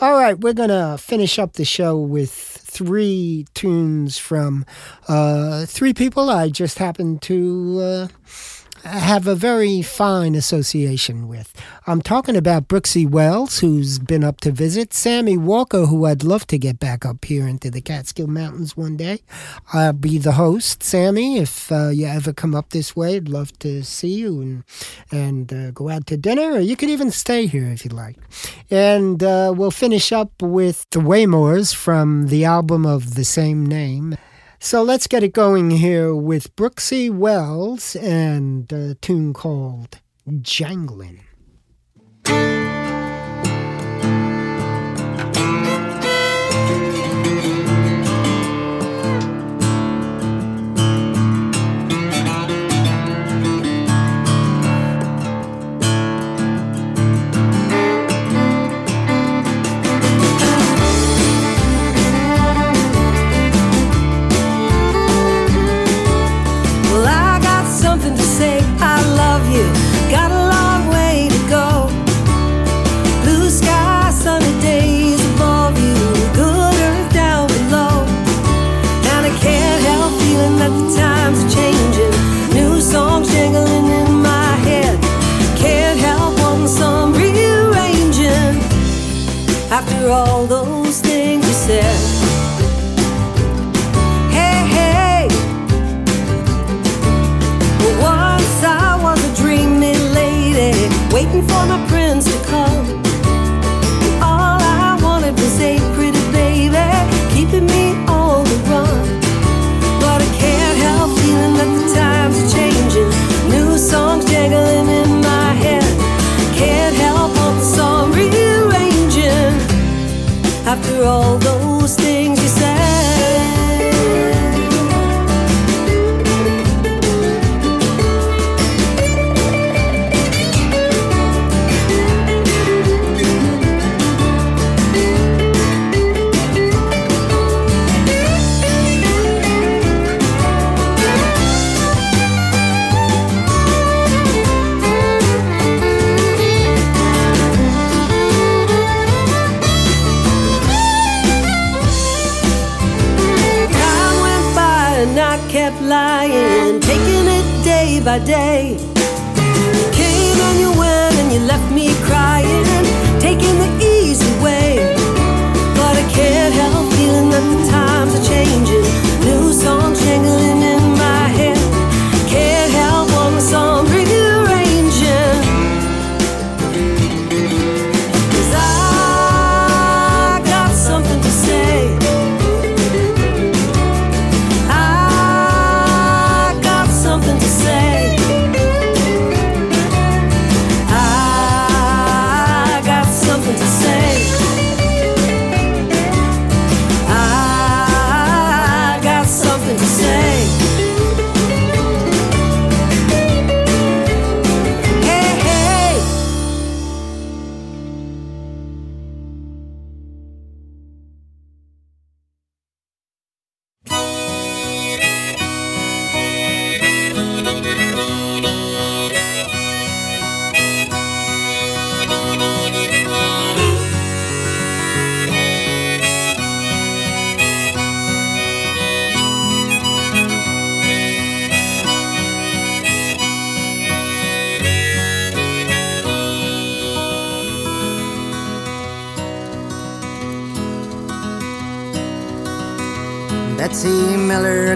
[0.00, 4.64] All right, we're going to finish up the show with three tunes from
[5.08, 8.08] uh, three people I just happened to uh,
[8.88, 11.52] have a very fine association with.
[11.86, 16.46] I'm talking about Brooksie Wells, who's been up to visit, Sammy Walker, who I'd love
[16.48, 19.20] to get back up here into the Catskill Mountains one day.
[19.72, 21.38] I'll be the host, Sammy.
[21.38, 24.64] If uh, you ever come up this way, I'd love to see you and
[25.10, 28.16] and uh, go out to dinner, or you could even stay here if you'd like.
[28.70, 34.16] And uh, we'll finish up with the Waymores from the album of the same name.
[34.60, 41.27] So let's get it going here with Brooksie Wells and a tune called Janglin'.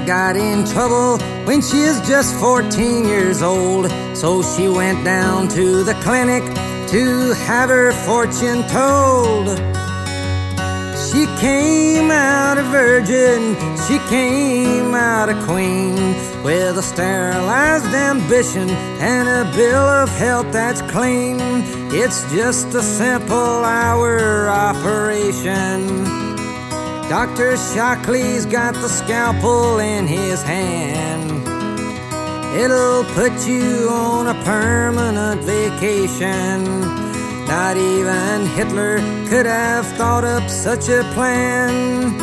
[0.00, 3.90] Got in trouble when she was just 14 years old.
[4.16, 6.42] So she went down to the clinic
[6.88, 9.48] to have her fortune told.
[10.96, 13.54] She came out a virgin,
[13.86, 15.94] she came out a queen
[16.42, 21.36] with a sterilized ambition and a bill of health that's clean.
[21.92, 26.21] It's just a simple hour operation.
[27.12, 27.58] Dr.
[27.58, 31.30] Shockley's got the scalpel in his hand.
[32.58, 36.64] It'll put you on a permanent vacation.
[37.46, 38.96] Not even Hitler
[39.28, 42.21] could have thought up such a plan.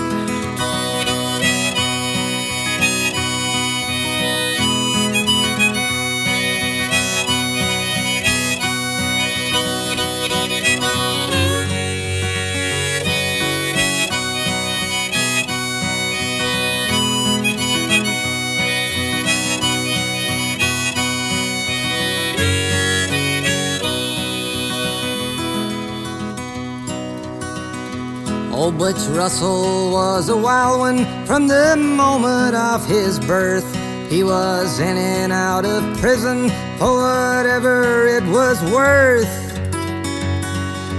[28.79, 33.67] Butch Russell was a wild one from the moment of his birth.
[34.09, 36.47] He was in and out of prison
[36.77, 39.27] for whatever it was worth.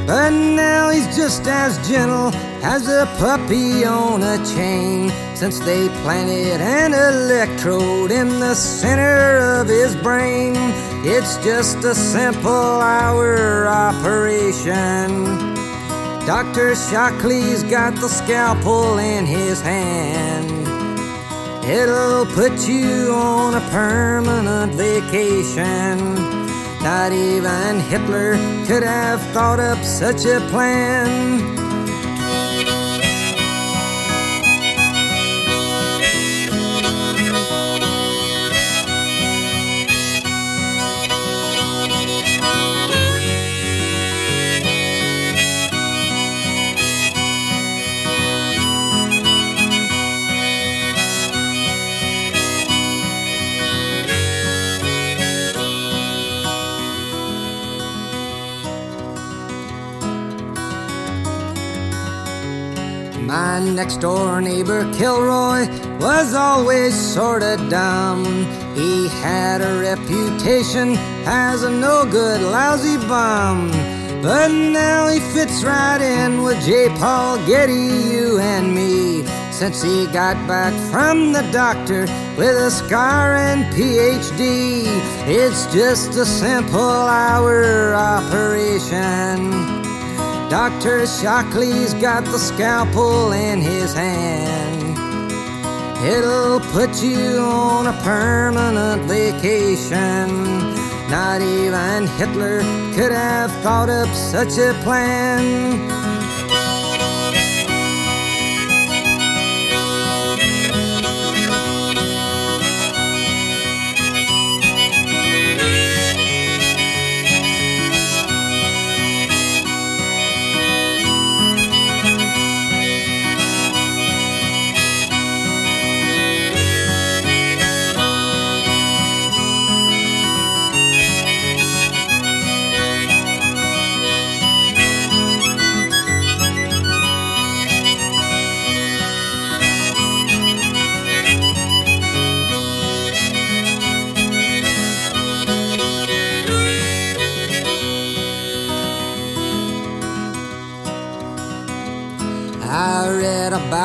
[0.07, 6.61] But now he's just as gentle as a puppy on a chain since they planted
[6.61, 10.53] an electrode in the center of his brain.
[11.03, 15.50] It's just a simple hour operation.
[16.27, 16.75] Dr.
[16.75, 20.51] Shockley's got the scalpel in his hand.
[21.65, 25.99] It'll put you on a permanent vacation.
[26.83, 28.33] Not even Hitler
[28.67, 31.60] could have thought up such a plan.
[63.81, 65.67] Next door neighbor, Kilroy,
[65.99, 68.27] was always sorta dumb.
[68.75, 73.71] He had a reputation as a no good, lousy bum.
[74.21, 76.91] But now he fits right in with J.
[76.99, 79.25] Paul Getty, you and me.
[79.51, 82.03] Since he got back from the doctor
[82.37, 84.85] with a scar and PhD,
[85.27, 89.80] it's just a simple hour operation.
[90.51, 91.07] Dr.
[91.07, 94.99] Shockley's got the scalpel in his hand.
[96.05, 100.27] It'll put you on a permanent vacation.
[101.09, 102.63] Not even Hitler
[102.95, 106.00] could have thought up such a plan.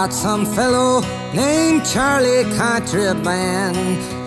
[0.06, 1.02] About some fellow
[1.34, 3.76] named Charlie Contraband.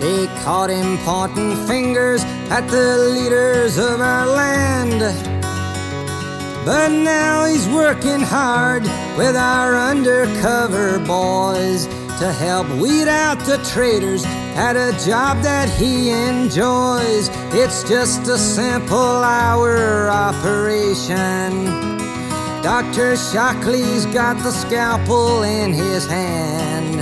[0.01, 4.99] They caught him pointing fingers at the leaders of our land.
[6.65, 8.83] But now he's working hard
[9.17, 11.85] with our undercover boys
[12.19, 14.25] to help weed out the traitors
[14.57, 17.29] at a job that he enjoys.
[17.53, 21.98] It's just a simple hour operation.
[22.61, 23.15] Dr.
[23.15, 26.99] Shockley's got the scalpel in his hand.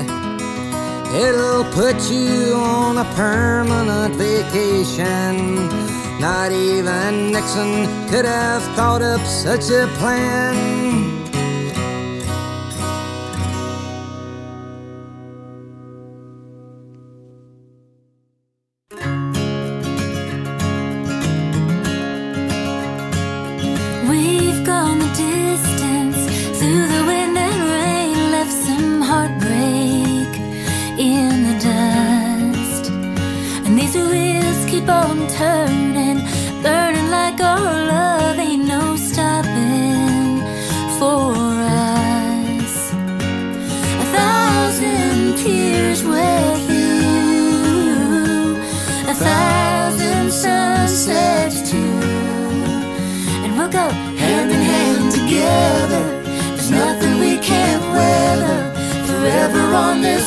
[1.15, 5.55] It'll put you on a permanent vacation.
[6.19, 11.16] Not even Nixon could have thought up such a plan.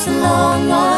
[0.07, 0.90] Long winding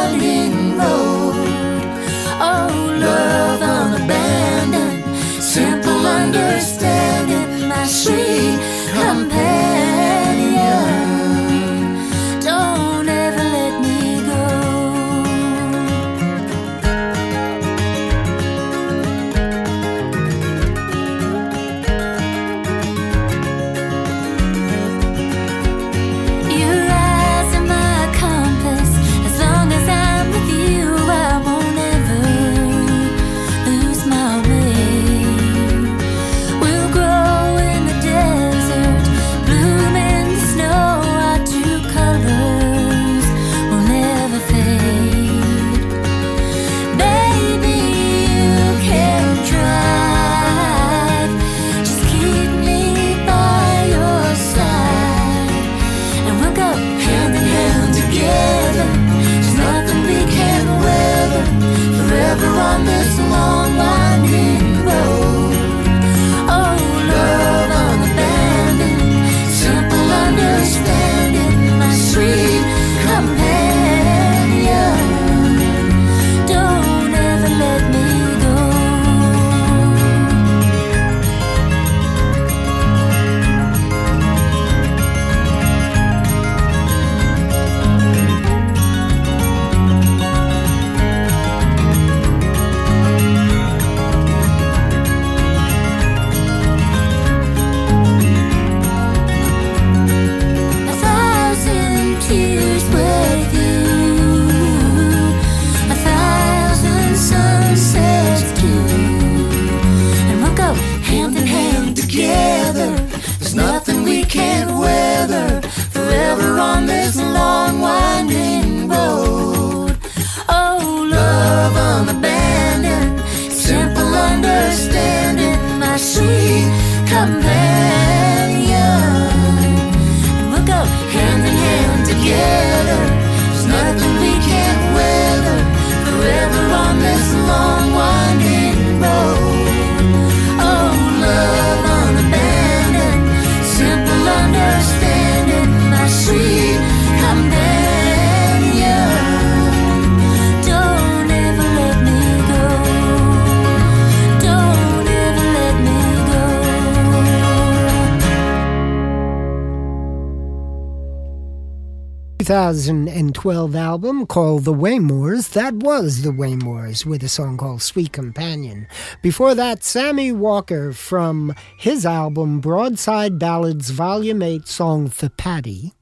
[162.53, 165.53] 2012 album called The Waymores.
[165.53, 168.85] That was The Waymores with a song called Sweet Companion.
[169.23, 175.93] Before that, Sammy Walker from his album Broadside Ballads Volume 8 song For Patty.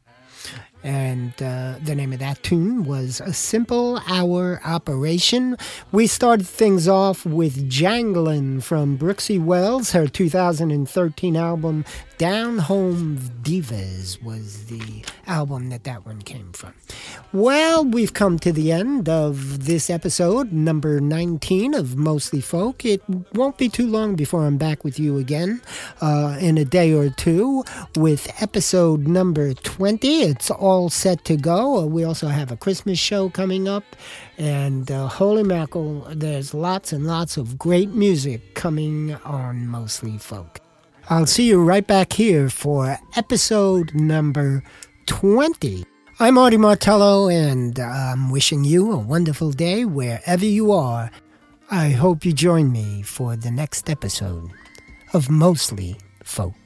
[0.84, 5.56] And uh, the name of that tune was A Simple Hour Operation.
[5.92, 9.92] We started things off with Janglin' from Brooksie Wells.
[9.92, 11.86] Her 2013 album
[12.18, 16.74] Down Home Divas was the album that that one came from.
[17.32, 22.84] Well, we've come to the end of this episode, number 19 of Mostly Folk.
[22.84, 23.02] It
[23.34, 25.62] won't be too long before I'm back with you again
[26.02, 27.64] uh, in a day or two
[27.96, 30.22] with episode number 20.
[30.24, 31.80] It's all set to go.
[31.80, 33.84] Uh, we also have a Christmas show coming up.
[34.38, 40.60] And uh, holy mackerel, there's lots and lots of great music coming on Mostly Folk.
[41.10, 44.64] I'll see you right back here for episode number
[45.06, 45.86] 20.
[46.20, 51.10] I'm Artie Martello, and I'm wishing you a wonderful day wherever you are.
[51.70, 54.52] I hope you join me for the next episode
[55.14, 56.61] of Mostly Folk.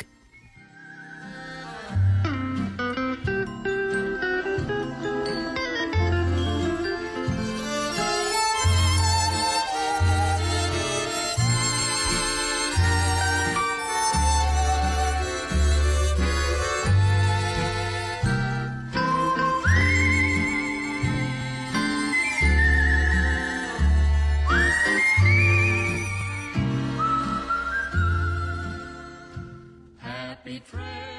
[30.45, 31.14] Happy trail.